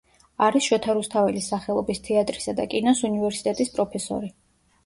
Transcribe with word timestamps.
არის 0.45 0.69
შოთა 0.69 0.95
რუსთაველის 0.99 1.49
სახელობის 1.53 2.01
თეატრისა 2.09 2.57
და 2.61 2.67
კინოს 2.73 3.05
უნივერსიტეტის 3.11 3.75
პროფესორი. 3.77 4.33